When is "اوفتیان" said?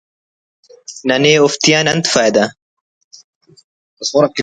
1.43-1.85